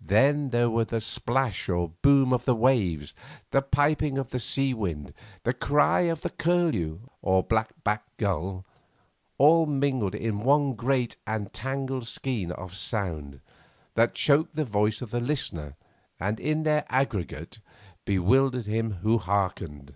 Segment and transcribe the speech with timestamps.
[0.00, 3.12] Then there were the splash or boom of the waves,
[3.50, 8.64] the piping of the sea wind, the cry of curlew, or black backed gulls,
[9.36, 13.42] all mingled in one great and tangled skein of sound
[13.96, 15.76] that choked the voice of the speaker,
[16.18, 17.58] and in their aggregate,
[18.06, 19.94] bewildered him who hearkened.